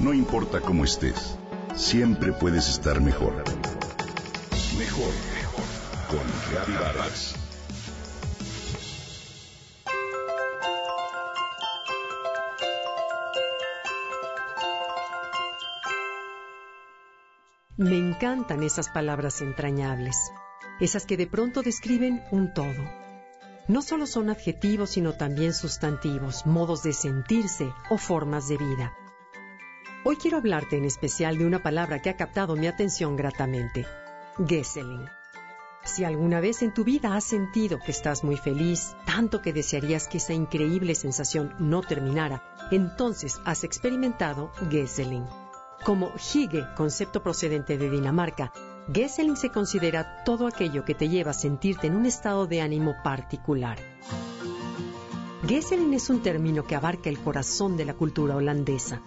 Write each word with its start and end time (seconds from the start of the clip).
No 0.00 0.14
importa 0.14 0.62
cómo 0.62 0.84
estés, 0.84 1.36
siempre 1.76 2.32
puedes 2.32 2.70
estar 2.70 3.02
mejor. 3.02 3.44
Mejor, 4.78 5.12
mejor. 5.34 5.64
Con 6.08 6.74
Vargas. 6.74 7.34
Me 17.76 17.98
encantan 17.98 18.62
esas 18.62 18.88
palabras 18.88 19.42
entrañables, 19.42 20.16
esas 20.80 21.04
que 21.04 21.18
de 21.18 21.26
pronto 21.26 21.60
describen 21.60 22.24
un 22.30 22.54
todo. 22.54 22.90
No 23.68 23.82
solo 23.82 24.06
son 24.06 24.30
adjetivos, 24.30 24.90
sino 24.90 25.12
también 25.12 25.52
sustantivos, 25.52 26.46
modos 26.46 26.82
de 26.82 26.94
sentirse 26.94 27.70
o 27.90 27.98
formas 27.98 28.48
de 28.48 28.56
vida. 28.56 28.94
Hoy 30.02 30.16
quiero 30.16 30.38
hablarte 30.38 30.78
en 30.78 30.86
especial 30.86 31.36
de 31.36 31.44
una 31.44 31.62
palabra 31.62 32.00
que 32.00 32.08
ha 32.08 32.16
captado 32.16 32.56
mi 32.56 32.66
atención 32.66 33.16
gratamente, 33.16 33.84
Gesseling. 34.48 35.04
Si 35.84 36.04
alguna 36.04 36.40
vez 36.40 36.62
en 36.62 36.72
tu 36.72 36.84
vida 36.84 37.14
has 37.14 37.24
sentido 37.24 37.78
que 37.78 37.90
estás 37.90 38.24
muy 38.24 38.38
feliz, 38.38 38.96
tanto 39.04 39.42
que 39.42 39.52
desearías 39.52 40.08
que 40.08 40.16
esa 40.16 40.32
increíble 40.32 40.94
sensación 40.94 41.54
no 41.58 41.82
terminara, 41.82 42.42
entonces 42.70 43.42
has 43.44 43.62
experimentado 43.62 44.50
Gesseling. 44.70 45.26
Como 45.84 46.12
Hygge, 46.14 46.64
concepto 46.78 47.22
procedente 47.22 47.76
de 47.76 47.90
Dinamarca, 47.90 48.52
Gesseling 48.90 49.36
se 49.36 49.50
considera 49.50 50.24
todo 50.24 50.46
aquello 50.46 50.82
que 50.82 50.94
te 50.94 51.10
lleva 51.10 51.32
a 51.32 51.34
sentirte 51.34 51.88
en 51.88 51.96
un 51.96 52.06
estado 52.06 52.46
de 52.46 52.62
ánimo 52.62 52.94
particular. 53.04 53.78
Gesseling 55.46 55.92
es 55.92 56.08
un 56.08 56.22
término 56.22 56.64
que 56.64 56.74
abarca 56.74 57.10
el 57.10 57.18
corazón 57.18 57.76
de 57.76 57.84
la 57.84 57.92
cultura 57.92 58.36
holandesa, 58.36 59.02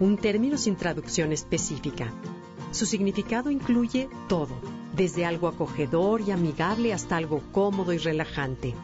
un 0.00 0.16
término 0.16 0.56
sin 0.56 0.76
traducción 0.76 1.30
específica. 1.30 2.12
Su 2.72 2.86
significado 2.86 3.50
incluye 3.50 4.08
todo, 4.28 4.54
desde 4.96 5.26
algo 5.26 5.46
acogedor 5.46 6.22
y 6.22 6.30
amigable 6.30 6.94
hasta 6.94 7.18
algo 7.18 7.42
cómodo 7.52 7.92
y 7.92 7.98
relajante. 7.98 8.74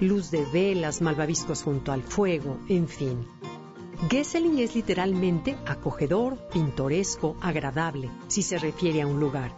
Luz 0.00 0.30
de 0.30 0.44
velas, 0.52 1.00
malvaviscos 1.00 1.62
junto 1.62 1.92
al 1.92 2.02
fuego, 2.02 2.58
en 2.68 2.88
fin. 2.88 3.26
Gesseling 4.10 4.58
es 4.58 4.74
literalmente 4.74 5.56
acogedor, 5.66 6.38
pintoresco, 6.52 7.36
agradable, 7.40 8.10
si 8.26 8.42
se 8.42 8.58
refiere 8.58 9.02
a 9.02 9.06
un 9.06 9.20
lugar. 9.20 9.54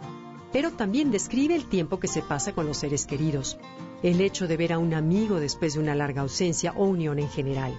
Pero 0.51 0.71
también 0.71 1.11
describe 1.11 1.55
el 1.55 1.65
tiempo 1.65 1.99
que 1.99 2.07
se 2.07 2.21
pasa 2.21 2.53
con 2.53 2.67
los 2.67 2.77
seres 2.77 3.05
queridos, 3.05 3.57
el 4.03 4.21
hecho 4.21 4.47
de 4.47 4.57
ver 4.57 4.73
a 4.73 4.79
un 4.79 4.93
amigo 4.93 5.39
después 5.39 5.73
de 5.73 5.79
una 5.79 5.95
larga 5.95 6.21
ausencia 6.21 6.73
o 6.75 6.85
unión 6.85 7.19
en 7.19 7.29
general. 7.29 7.73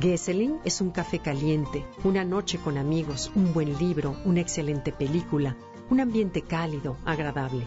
Gesseling 0.00 0.58
es 0.64 0.80
un 0.80 0.90
café 0.90 1.18
caliente, 1.18 1.84
una 2.02 2.24
noche 2.24 2.58
con 2.58 2.78
amigos, 2.78 3.30
un 3.34 3.52
buen 3.52 3.78
libro, 3.78 4.16
una 4.24 4.40
excelente 4.40 4.90
película, 4.90 5.54
un 5.90 6.00
ambiente 6.00 6.40
cálido, 6.40 6.96
agradable. 7.04 7.66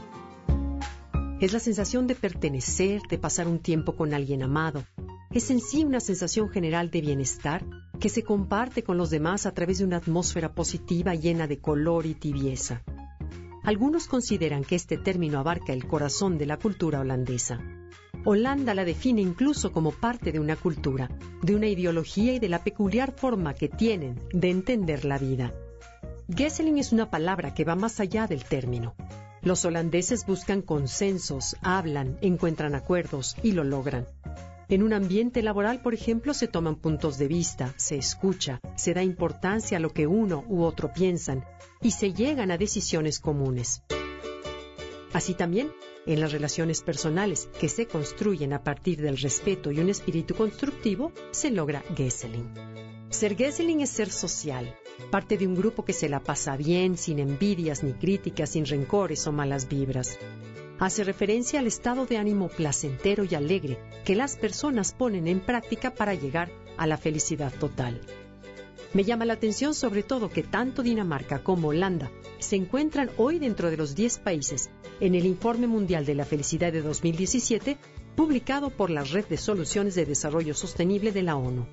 Es 1.40 1.54
la 1.54 1.60
sensación 1.60 2.08
de 2.08 2.16
pertenecer, 2.16 3.04
de 3.10 3.20
pasar 3.20 3.48
un 3.48 3.60
tiempo 3.60 3.96
con 3.96 4.12
alguien 4.14 4.42
amado. 4.42 4.84
Es 5.30 5.52
en 5.52 5.60
sí 5.60 5.84
una 5.84 6.00
sensación 6.00 6.50
general 6.50 6.90
de 6.90 7.02
bienestar 7.02 7.64
que 8.00 8.10
se 8.10 8.24
comparte 8.24 8.84
con 8.84 8.98
los 8.98 9.12
demás 9.12 9.46
a 9.46 9.54
través 9.54 9.78
de 9.78 9.86
una 9.86 9.98
atmósfera 9.98 10.56
positiva 10.56 11.14
llena 11.14 11.46
de 11.46 11.60
color 11.60 12.08
y 12.08 12.16
tibieza. 12.16 12.82
Algunos 13.64 14.08
consideran 14.08 14.64
que 14.64 14.76
este 14.76 14.98
término 14.98 15.38
abarca 15.38 15.74
el 15.74 15.86
corazón 15.86 16.40
de 16.40 16.48
la 16.48 16.58
cultura 16.58 17.02
holandesa. 17.02 17.60
Holanda 18.28 18.74
la 18.74 18.86
define 18.86 19.22
incluso 19.22 19.72
como 19.72 19.92
parte 19.92 20.32
de 20.32 20.40
una 20.40 20.56
cultura, 20.56 21.10
de 21.44 21.56
una 21.56 21.68
ideología 21.68 22.34
y 22.34 22.40
de 22.40 22.50
la 22.50 22.64
peculiar 22.64 23.12
forma 23.12 23.54
que 23.54 23.70
tienen 23.70 24.20
de 24.34 24.50
entender 24.50 25.06
la 25.06 25.20
vida. 25.20 25.54
Gesseling 26.28 26.80
es 26.80 26.92
una 26.92 27.12
palabra 27.12 27.54
que 27.54 27.64
va 27.64 27.76
más 27.76 28.00
allá 28.00 28.26
del 28.26 28.44
término. 28.44 28.96
Los 29.44 29.64
holandeses 29.64 30.26
buscan 30.26 30.64
consensos, 30.64 31.56
hablan, 31.62 32.18
encuentran 32.22 32.74
acuerdos 32.74 33.38
y 33.44 33.52
lo 33.52 33.64
logran. 33.64 34.08
En 34.70 34.82
un 34.82 34.94
ambiente 34.94 35.44
laboral, 35.44 35.84
por 35.84 35.94
ejemplo, 35.94 36.34
se 36.34 36.48
toman 36.48 36.78
puntos 36.78 37.20
de 37.20 37.28
vista, 37.28 37.76
se 37.78 37.96
escucha, 37.96 38.60
se 38.76 38.96
da 38.96 39.04
importancia 39.04 39.78
a 39.78 39.80
lo 39.80 39.94
que 39.94 40.08
uno 40.08 40.44
u 40.48 40.64
otro 40.64 40.92
piensan 40.92 41.46
y 41.80 41.92
se 41.92 42.12
llegan 42.12 42.50
a 42.50 42.58
decisiones 42.58 43.20
comunes. 43.20 43.84
Así 45.14 45.36
también, 45.36 45.72
en 46.06 46.20
las 46.20 46.32
relaciones 46.32 46.82
personales 46.82 47.50
que 47.60 47.70
se 47.70 47.88
construyen 47.88 48.54
a 48.54 48.64
partir 48.64 49.02
del 49.02 49.18
respeto 49.18 49.72
y 49.72 49.80
un 49.80 49.90
espíritu 49.90 50.36
constructivo, 50.36 51.12
se 51.32 51.52
logra 51.52 51.84
Gesseling. 51.96 52.54
Ser 53.10 53.36
Gesseling 53.36 53.82
es 53.82 53.90
ser 53.90 54.10
social, 54.10 54.76
parte 55.12 55.38
de 55.38 55.48
un 55.48 55.56
grupo 55.56 55.86
que 55.86 55.94
se 55.94 56.10
la 56.10 56.22
pasa 56.22 56.58
bien, 56.58 56.98
sin 56.98 57.20
envidias 57.20 57.84
ni 57.84 57.94
críticas, 57.94 58.52
sin 58.52 58.66
rencores 58.66 59.26
o 59.28 59.32
malas 59.32 59.68
vibras 59.68 60.18
hace 60.80 61.04
referencia 61.04 61.60
al 61.60 61.68
estado 61.68 62.06
de 62.06 62.18
ánimo 62.18 62.50
placentero 62.50 63.24
y 63.24 63.36
alegre 63.36 63.80
que 64.04 64.16
las 64.16 64.36
personas 64.36 64.94
ponen 64.94 65.28
en 65.28 65.40
práctica 65.40 65.92
para 65.92 66.14
llegar 66.14 66.52
a 66.78 66.88
la 66.88 66.98
felicidad 66.98 67.54
total. 67.54 68.02
Me 68.96 69.04
llama 69.04 69.26
la 69.26 69.34
atención 69.34 69.74
sobre 69.74 70.04
todo 70.04 70.30
que 70.30 70.42
tanto 70.42 70.82
Dinamarca 70.82 71.44
como 71.44 71.68
Holanda 71.68 72.10
se 72.40 72.56
encuentran 72.56 73.12
hoy 73.18 73.40
dentro 73.40 73.70
de 73.70 73.76
los 73.76 73.94
10 73.94 74.20
países 74.20 74.70
en 75.02 75.16
el 75.16 75.26
Informe 75.26 75.68
Mundial 75.68 76.06
de 76.06 76.16
la 76.16 76.24
Felicidad 76.24 76.72
de 76.72 76.82
2017 76.82 77.76
publicado 78.16 78.70
por 78.70 78.90
la 78.90 79.04
Red 79.04 79.26
de 79.26 79.36
Soluciones 79.36 79.96
de 79.96 80.06
Desarrollo 80.06 80.54
Sostenible 80.54 81.12
de 81.12 81.24
la 81.24 81.36
ONU. 81.36 81.68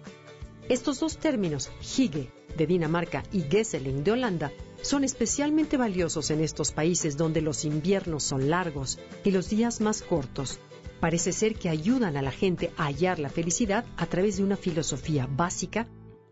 Estos 0.69 0.99
dos 0.99 1.17
términos, 1.17 1.71
Hygge 1.81 2.29
de 2.57 2.67
Dinamarca 2.67 3.23
y 3.31 3.43
Gesseling 3.43 4.03
de 4.03 4.11
Holanda, 4.11 4.51
son 4.81 5.05
especialmente 5.05 5.77
valiosos 5.77 6.33
en 6.33 6.41
estos 6.41 6.73
países 6.73 7.17
donde 7.17 7.41
los 7.41 7.65
inviernos 7.65 8.25
son 8.25 8.51
largos 8.51 8.99
y 9.23 9.31
los 9.31 9.49
días 9.49 9.81
más 9.81 10.03
cortos. 10.03 10.59
Parece 10.99 11.31
ser 11.31 11.55
que 11.55 11.69
ayudan 11.69 12.17
a 12.17 12.23
la 12.23 12.33
gente 12.33 12.73
a 12.77 12.87
hallar 12.87 13.21
la 13.21 13.29
felicidad 13.29 13.85
a 13.97 14.07
través 14.07 14.39
de 14.39 14.43
una 14.43 14.57
filosofía 14.57 15.29
básica 15.31 15.87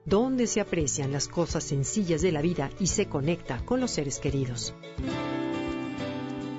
donde 0.05 0.47
se 0.47 0.61
aprecian 0.61 1.13
las 1.13 1.29
cosas 1.29 1.65
sencillas 1.65 2.23
de 2.23 2.33
la 2.33 2.43
vida 2.43 2.71
y 2.81 2.87
se 2.87 3.07
conecta 3.07 3.65
con 3.65 3.81
los 3.81 3.91
seres 3.91 4.19
queridos. 4.19 4.75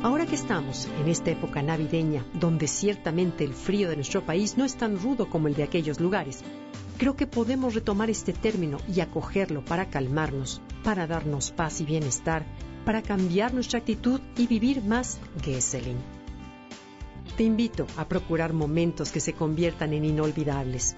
Ahora 0.03 0.25
que 0.25 0.35
estamos 0.35 0.87
en 0.99 1.07
esta 1.09 1.29
época 1.29 1.61
navideña, 1.61 2.25
donde 2.33 2.67
ciertamente 2.67 3.43
el 3.43 3.53
frío 3.53 3.89
de 3.89 3.95
nuestro 3.95 4.25
país 4.25 4.57
no 4.57 4.65
es 4.65 4.75
tan 4.75 4.99
rudo 4.99 5.29
como 5.29 5.47
el 5.47 5.53
de 5.53 5.63
aquellos 5.63 5.99
lugares, 5.99 6.43
creo 6.97 7.15
que 7.15 7.27
podemos 7.27 7.75
retomar 7.75 8.09
este 8.09 8.33
término 8.33 8.79
y 8.91 9.01
acogerlo 9.01 9.63
para 9.63 9.89
calmarnos, 9.89 10.61
para 10.83 11.05
darnos 11.05 11.51
paz 11.51 11.81
y 11.81 11.85
bienestar, 11.85 12.45
para 12.83 13.03
cambiar 13.03 13.53
nuestra 13.53 13.79
actitud 13.79 14.19
y 14.37 14.47
vivir 14.47 14.81
más 14.83 15.19
Gesseling. 15.43 15.99
Te 17.37 17.43
invito 17.43 17.85
a 17.97 18.07
procurar 18.07 18.53
momentos 18.53 19.11
que 19.11 19.19
se 19.19 19.33
conviertan 19.33 19.93
en 19.93 20.05
inolvidables. 20.05 20.95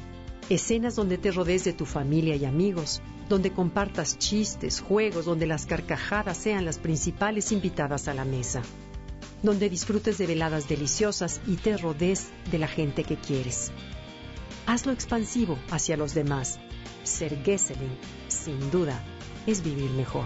Escenas 0.49 0.95
donde 0.95 1.17
te 1.17 1.31
rodees 1.31 1.63
de 1.63 1.73
tu 1.73 1.85
familia 1.85 2.35
y 2.35 2.45
amigos, 2.45 3.01
donde 3.29 3.51
compartas 3.51 4.17
chistes, 4.17 4.81
juegos, 4.81 5.25
donde 5.25 5.47
las 5.47 5.65
carcajadas 5.65 6.37
sean 6.37 6.65
las 6.65 6.79
principales 6.79 7.51
invitadas 7.51 8.07
a 8.07 8.13
la 8.13 8.25
mesa, 8.25 8.61
donde 9.41 9.69
disfrutes 9.69 10.17
de 10.17 10.27
veladas 10.27 10.67
deliciosas 10.67 11.39
y 11.47 11.55
te 11.55 11.77
rodees 11.77 12.27
de 12.51 12.59
la 12.59 12.67
gente 12.67 13.03
que 13.03 13.15
quieres. 13.15 13.71
Hazlo 14.65 14.91
expansivo 14.91 15.57
hacia 15.71 15.97
los 15.97 16.13
demás. 16.13 16.59
Ser 17.03 17.41
Gesseling, 17.43 17.97
sin 18.27 18.71
duda, 18.71 19.01
es 19.47 19.63
vivir 19.63 19.91
mejor. 19.91 20.25